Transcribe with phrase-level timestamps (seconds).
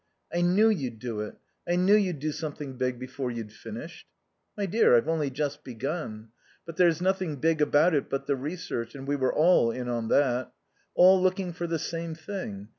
[0.33, 1.35] "I knew you'd do it.
[1.69, 4.07] I knew you'd do something big before you'd finished."
[4.57, 6.29] "My dear, I've only just begun.
[6.65, 10.53] But there's nothing big about it but the research, and we were all in that.
[10.95, 12.69] All looking for the same thing.